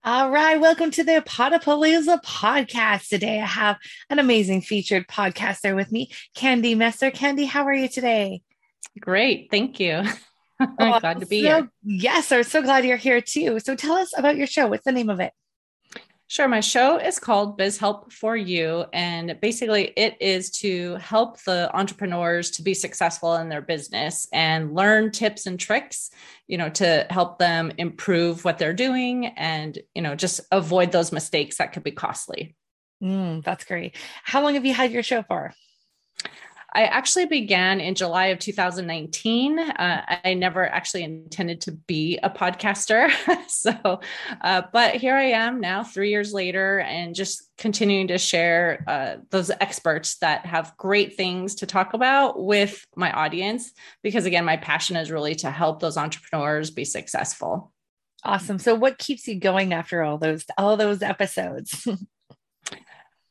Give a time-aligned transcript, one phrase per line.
[0.06, 3.08] All right, welcome to the Podapalooza podcast.
[3.08, 3.76] Today I have
[4.08, 7.10] an amazing featured podcaster with me, Candy Messer.
[7.10, 8.42] Candy, how are you today?
[9.00, 10.04] Great, thank you.
[10.60, 11.70] I'm oh, glad to be so, here.
[11.82, 13.58] Yes, I'm so glad you're here too.
[13.58, 14.68] So tell us about your show.
[14.68, 15.32] What's the name of it?
[16.28, 16.48] Sure.
[16.48, 18.86] My show is called Biz Help for You.
[18.92, 24.74] And basically, it is to help the entrepreneurs to be successful in their business and
[24.74, 26.10] learn tips and tricks,
[26.48, 31.12] you know, to help them improve what they're doing and, you know, just avoid those
[31.12, 32.56] mistakes that could be costly.
[33.00, 33.94] Mm, that's great.
[34.24, 35.54] How long have you had your show for?
[36.76, 39.58] I actually began in July of 2019.
[39.58, 43.10] Uh, I never actually intended to be a podcaster.
[43.48, 44.00] so,
[44.42, 49.16] uh, but here I am now, three years later, and just continuing to share uh,
[49.30, 53.72] those experts that have great things to talk about with my audience.
[54.02, 57.72] Because again, my passion is really to help those entrepreneurs be successful.
[58.22, 58.58] Awesome.
[58.58, 61.88] So, what keeps you going after all those all those episodes?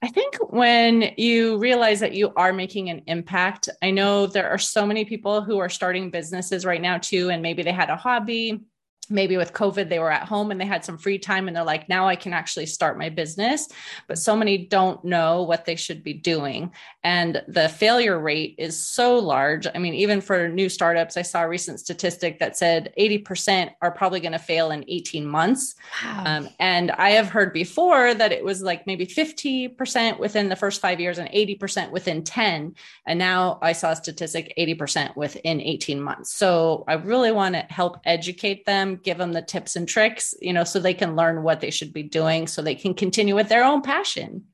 [0.06, 4.60] I think when you realize that you are making an impact, I know there are
[4.60, 7.96] so many people who are starting businesses right now too, and maybe they had a
[7.96, 8.62] hobby
[9.10, 11.64] maybe with COVID, they were at home and they had some free time and they're
[11.64, 13.68] like, now I can actually start my business.
[14.08, 16.72] But so many don't know what they should be doing.
[17.04, 19.68] And the failure rate is so large.
[19.74, 23.92] I mean, even for new startups, I saw a recent statistic that said 80% are
[23.92, 25.76] probably going to fail in 18 months.
[26.04, 26.24] Wow.
[26.26, 30.82] Um, and I have heard before that it was like maybe 50% within the first
[30.82, 32.76] five years and 80% within 10.
[33.06, 36.34] And now I saw a statistic 80% within 18 months.
[36.34, 40.54] So I really want to help educate them give them the tips and tricks, you
[40.54, 43.50] know, so they can learn what they should be doing so they can continue with
[43.50, 44.46] their own passion.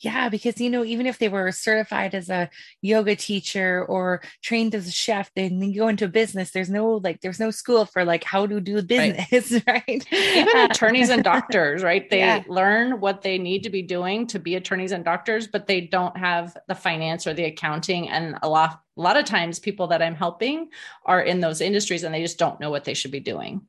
[0.00, 2.50] Yeah, because you know, even if they were certified as a
[2.82, 6.50] yoga teacher or trained as a chef, then you go into business.
[6.50, 9.86] There's no like, there's no school for like how to do business, right?
[9.86, 10.12] right?
[10.12, 12.08] Even attorneys and doctors, right?
[12.10, 12.42] They yeah.
[12.48, 16.16] learn what they need to be doing to be attorneys and doctors, but they don't
[16.16, 18.08] have the finance or the accounting.
[18.10, 20.68] And a lot, a lot of times, people that I'm helping
[21.04, 23.62] are in those industries and they just don't know what they should be doing.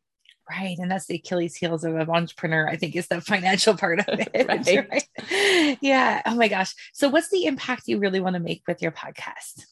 [0.50, 0.78] Right.
[0.78, 4.06] And that's the Achilles heels of an entrepreneur, I think, is the financial part of
[4.34, 4.47] it.
[4.47, 4.88] right.
[5.31, 5.78] right.
[5.81, 6.22] Yeah.
[6.25, 6.75] Oh my gosh.
[6.94, 9.66] So, what's the impact you really want to make with your podcast?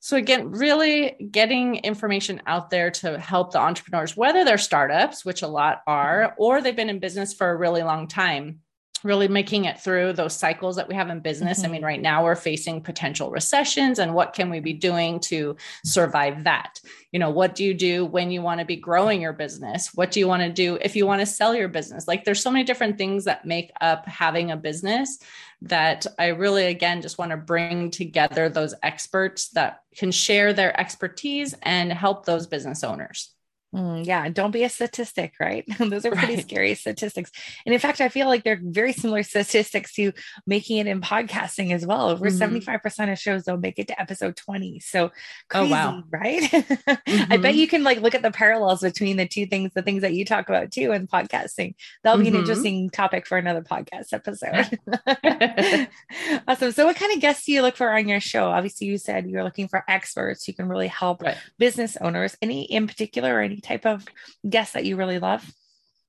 [0.00, 5.42] So, again, really getting information out there to help the entrepreneurs, whether they're startups, which
[5.42, 6.42] a lot are, mm-hmm.
[6.42, 8.60] or they've been in business for a really long time
[9.04, 11.58] really making it through those cycles that we have in business.
[11.58, 11.66] Mm-hmm.
[11.66, 15.56] I mean, right now we're facing potential recessions and what can we be doing to
[15.84, 16.80] survive that?
[17.12, 19.94] You know, what do you do when you want to be growing your business?
[19.94, 22.06] What do you want to do if you want to sell your business?
[22.06, 25.18] Like there's so many different things that make up having a business
[25.62, 30.78] that I really again just want to bring together those experts that can share their
[30.78, 33.34] expertise and help those business owners.
[33.74, 35.64] Mm, yeah, don't be a statistic, right?
[35.78, 36.44] Those are pretty right.
[36.44, 37.30] scary statistics.
[37.66, 40.12] And in fact, I feel like they're very similar statistics to
[40.46, 42.08] making it in podcasting as well.
[42.08, 42.56] Over mm-hmm.
[42.56, 44.80] 75% of shows don't make it to episode 20.
[44.80, 45.10] So
[45.50, 46.02] crazy, oh, wow.
[46.08, 46.42] right?
[46.42, 46.92] mm-hmm.
[47.32, 47.58] I bet mm-hmm.
[47.58, 50.24] you can like look at the parallels between the two things, the things that you
[50.24, 51.74] talk about too in podcasting.
[52.02, 52.36] That'll be mm-hmm.
[52.36, 54.78] an interesting topic for another podcast episode.
[56.48, 56.72] awesome.
[56.72, 58.48] So what kind of guests do you look for on your show?
[58.48, 61.36] Obviously, you said you're looking for experts who can really help right.
[61.58, 62.34] business owners.
[62.40, 64.06] Any in particular or type of
[64.48, 65.44] guest that you really love?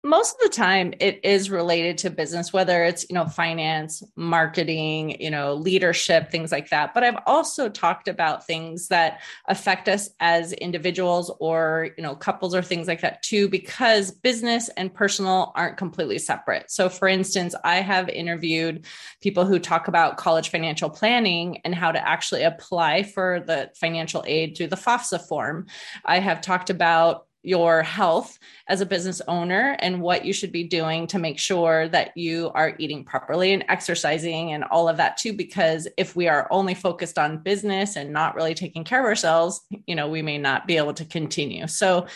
[0.03, 5.19] most of the time it is related to business whether it's you know finance marketing
[5.19, 6.93] you know leadership things like that.
[6.93, 12.55] But i've also talked about things that affect us as individuals or you know couples
[12.55, 16.71] or things like that too because business and personal aren't completely separate.
[16.71, 18.85] So for instance i have interviewed
[19.21, 24.23] people who talk about college financial planning and how to actually apply for the financial
[24.25, 25.67] aid through the fafsa form.
[26.05, 28.37] I have talked about your health
[28.67, 32.51] as a business owner and what you should be doing to make sure that you
[32.53, 36.73] are eating properly and exercising and all of that too because if we are only
[36.73, 40.67] focused on business and not really taking care of ourselves you know we may not
[40.67, 41.65] be able to continue.
[41.67, 42.07] So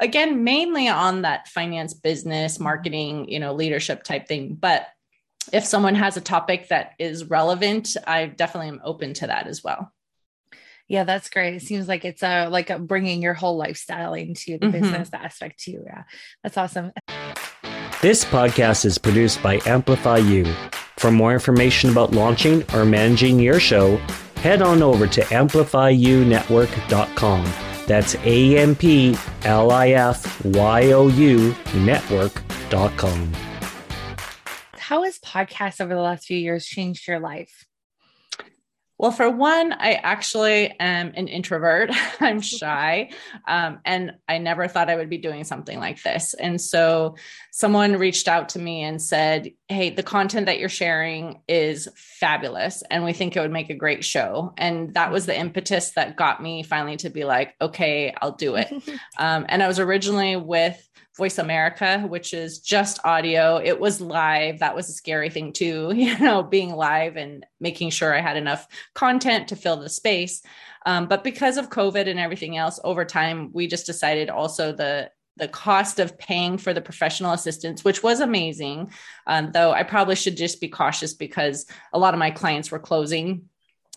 [0.00, 4.54] again mainly on that finance business marketing you know leadership type thing.
[4.54, 4.88] But
[5.52, 9.62] if someone has a topic that is relevant i definitely am open to that as
[9.62, 9.92] well
[10.88, 11.54] yeah, that's great.
[11.54, 14.80] It seems like it's a like a bringing your whole lifestyle into the mm-hmm.
[14.80, 15.82] business aspect too.
[15.84, 16.04] Yeah,
[16.42, 16.92] that's awesome.
[18.02, 20.54] This podcast is produced by AmplifYou.
[20.98, 23.96] For more information about launching or managing your show,
[24.36, 27.52] head on over to amplifyounetwork.com.
[27.86, 33.32] That's A M P L I F Y O U network.com.
[34.78, 37.66] How has podcasts over the last few years changed your life?
[38.98, 41.90] Well, for one, I actually am an introvert.
[42.20, 43.10] I'm shy.
[43.46, 46.32] Um, and I never thought I would be doing something like this.
[46.34, 47.16] And so
[47.52, 52.82] someone reached out to me and said, Hey, the content that you're sharing is fabulous.
[52.90, 54.54] And we think it would make a great show.
[54.56, 58.56] And that was the impetus that got me finally to be like, okay, I'll do
[58.56, 58.72] it.
[59.18, 63.56] um, and I was originally with Voice America, which is just audio.
[63.56, 64.58] It was live.
[64.58, 68.36] That was a scary thing too, you know, being live and making sure I had
[68.36, 70.42] enough content to fill the space.
[70.84, 75.10] Um, but because of COVID and everything else, over time, we just decided also the
[75.38, 78.90] the cost of paying for the professional assistance, which was amazing.
[79.26, 82.78] Um, though I probably should just be cautious because a lot of my clients were
[82.78, 83.50] closing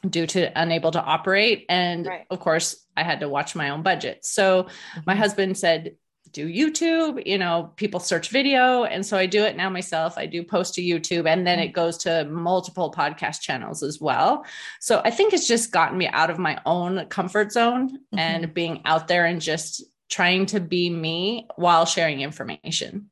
[0.07, 1.65] due to unable to operate.
[1.69, 2.25] And right.
[2.29, 4.25] of course, I had to watch my own budget.
[4.25, 4.67] So
[5.05, 5.21] my mm-hmm.
[5.21, 5.95] husband said,
[6.31, 8.83] do YouTube, you know, people search video.
[8.83, 10.17] And so I do it now myself.
[10.17, 14.45] I do post to YouTube and then it goes to multiple podcast channels as well.
[14.79, 18.19] So I think it's just gotten me out of my own comfort zone mm-hmm.
[18.19, 23.09] and being out there and just trying to be me while sharing information.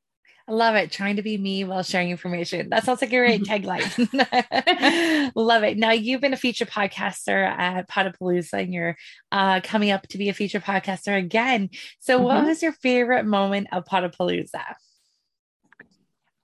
[0.49, 0.91] I love it.
[0.91, 2.69] Trying to be me while sharing information.
[2.69, 5.31] That sounds like a great tagline.
[5.35, 5.77] love it.
[5.77, 8.95] Now you've been a feature podcaster at Podapalooza and you're
[9.31, 11.69] uh, coming up to be a feature podcaster again.
[11.99, 12.25] So mm-hmm.
[12.25, 14.63] what was your favorite moment of Podapalooza?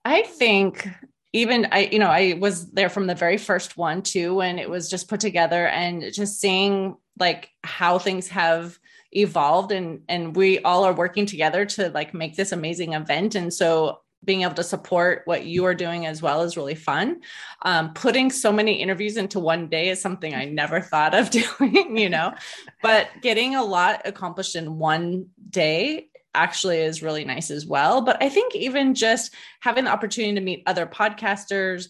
[0.03, 0.89] I think
[1.31, 4.69] even I, you know, I was there from the very first one too, when it
[4.69, 8.77] was just put together and just seeing like how things have
[9.11, 13.53] evolved and and we all are working together to like make this amazing event and
[13.53, 17.21] so being able to support what you are doing as well is really fun.
[17.63, 21.29] Um, putting so many interviews into one day is something I never thought of
[21.59, 22.33] doing, you know,
[22.81, 28.01] but getting a lot accomplished in one day actually is really nice as well.
[28.01, 31.89] But I think even just having the opportunity to meet other podcasters,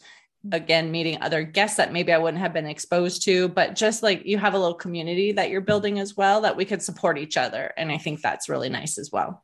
[0.51, 4.25] again meeting other guests that maybe I wouldn't have been exposed to, but just like
[4.25, 7.37] you have a little community that you're building as well that we could support each
[7.37, 7.71] other.
[7.77, 9.43] And I think that's really nice as well.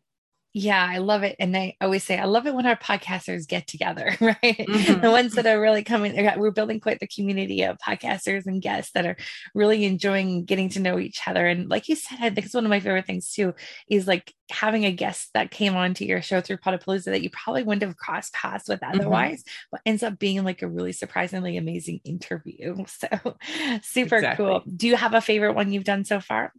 [0.54, 1.36] Yeah, I love it.
[1.40, 4.38] And I always say, I love it when our podcasters get together, right?
[4.42, 5.02] Mm-hmm.
[5.02, 8.92] The ones that are really coming, we're building quite the community of podcasters and guests
[8.94, 9.16] that are
[9.54, 11.46] really enjoying getting to know each other.
[11.46, 13.54] And like you said, I think it's one of my favorite things too,
[13.90, 17.62] is like having a guest that came onto your show through Podapalooza that you probably
[17.62, 19.00] wouldn't have crossed paths with mm-hmm.
[19.00, 19.68] otherwise, mm-hmm.
[19.72, 22.76] but ends up being like a really surprisingly amazing interview.
[22.90, 23.38] So
[23.84, 24.46] super exactly.
[24.46, 24.64] cool.
[24.76, 26.52] Do you have a favorite one you've done so far?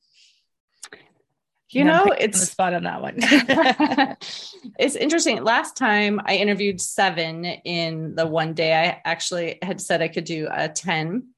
[1.72, 3.14] You know, it's the spot on that one.
[4.78, 5.42] it's interesting.
[5.44, 10.24] Last time I interviewed seven in the one day, I actually had said I could
[10.24, 11.28] do a 10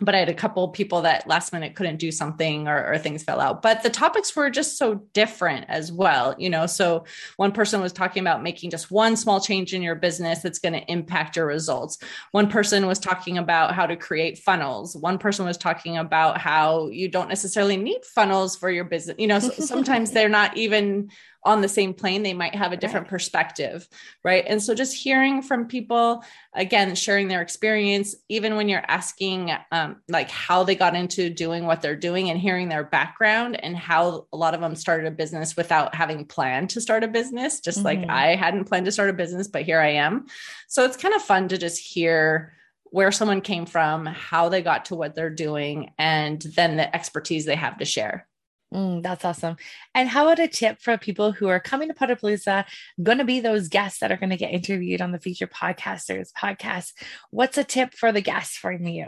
[0.00, 3.22] but I had a couple people that last minute couldn't do something or, or, things
[3.22, 3.62] fell out.
[3.62, 6.66] But the topics were just so different as well, you know.
[6.66, 7.04] So
[7.36, 10.74] one person was talking about making just one small change in your business that's going
[10.74, 11.98] to impact your results.
[12.32, 14.96] One person was talking about how to create funnels.
[14.96, 19.16] One person was talking about how you don't necessarily need funnels for your business.
[19.18, 21.10] You know, sometimes they're not even
[21.44, 23.10] on the same plane, they might have a different right.
[23.10, 23.88] perspective.
[24.24, 24.44] Right.
[24.46, 29.96] And so just hearing from people, again, sharing their experience, even when you're asking um,
[30.08, 34.26] like how they got into doing what they're doing and hearing their background and how
[34.32, 37.78] a lot of them started a business without having planned to start a business, just
[37.78, 37.86] mm-hmm.
[37.86, 40.26] like I hadn't planned to start a business, but here I am.
[40.66, 42.52] So it's kind of fun to just hear
[42.90, 47.44] where someone came from, how they got to what they're doing, and then the expertise
[47.44, 48.26] they have to share.
[48.72, 49.56] Mm, that's awesome.
[49.94, 52.66] And how about a tip for people who are coming to Podapalooza,
[53.02, 56.32] going to be those guests that are going to get interviewed on the Feature Podcasters
[56.32, 56.92] podcast?
[57.30, 59.06] What's a tip for the guests from you?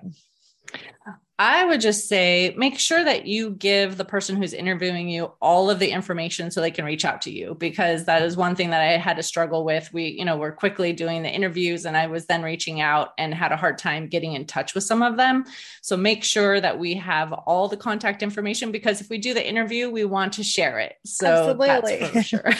[1.40, 5.70] I would just say make sure that you give the person who's interviewing you all
[5.70, 8.68] of the information so they can reach out to you because that is one thing
[8.70, 9.90] that I had to struggle with.
[9.90, 13.32] We, you know, we're quickly doing the interviews and I was then reaching out and
[13.32, 15.46] had a hard time getting in touch with some of them.
[15.80, 19.48] So make sure that we have all the contact information because if we do the
[19.48, 20.96] interview, we want to share it.
[21.06, 22.06] So Absolutely.
[22.08, 22.52] for sure.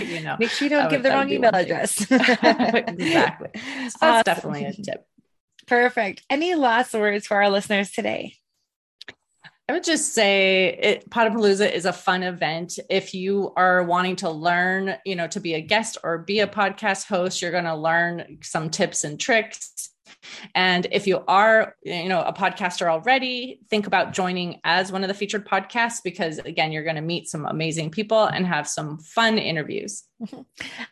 [0.00, 2.00] you know, make sure you don't give the wrong email address.
[2.10, 3.50] exactly.
[3.54, 5.06] So that's definitely a tip.
[5.66, 6.22] Perfect.
[6.30, 8.34] Any last words for our listeners today?
[9.68, 12.78] I would just say it, Podapalooza is a fun event.
[12.88, 16.46] If you are wanting to learn, you know, to be a guest or be a
[16.46, 19.90] podcast host, you're going to learn some tips and tricks.
[20.54, 25.08] And if you are, you know, a podcaster already, think about joining as one of
[25.08, 28.98] the featured podcasts because again, you're going to meet some amazing people and have some
[28.98, 30.04] fun interviews.
[30.22, 30.42] Mm-hmm.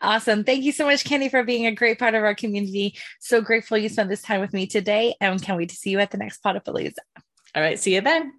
[0.01, 0.43] Awesome.
[0.43, 2.97] Thank you so much, Candy, for being a great part of our community.
[3.19, 5.99] So grateful you spent this time with me today and can't wait to see you
[5.99, 6.93] at the next Podapalooza.
[7.55, 7.79] All right.
[7.79, 8.33] See you then.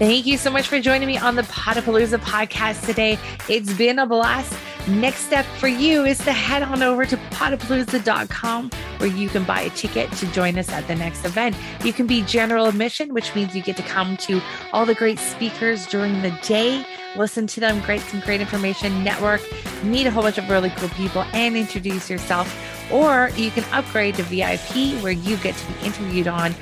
[0.00, 3.18] Thank you so much for joining me on the Podapalooza podcast today.
[3.50, 4.50] It's been a blast.
[4.88, 9.60] Next step for you is to head on over to podapalooza.com where you can buy
[9.60, 11.56] a ticket to join us at the next event.
[11.84, 14.40] You can be general admission, which means you get to come to
[14.72, 16.84] all the great speakers during the day,
[17.16, 19.40] listen to them, great some great information, network,
[19.82, 22.52] meet a whole bunch of really cool people, and introduce yourself.
[22.92, 26.54] Or you can upgrade to VIP where you get to be interviewed on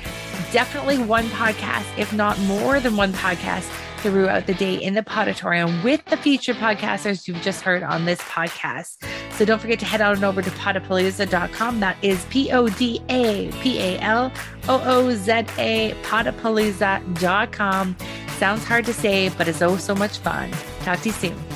[0.51, 3.69] definitely one podcast, if not more than one podcast
[3.99, 8.19] throughout the day in the Podatorium with the featured podcasters you've just heard on this
[8.21, 8.97] podcast.
[9.33, 11.79] So don't forget to head on over to podapalooza.com.
[11.79, 14.31] That is P O D A P A L
[14.67, 17.97] O O Z A, podapalooza.com.
[18.37, 20.51] Sounds hard to say, but it's oh so much fun.
[20.81, 21.48] Talk to you soon.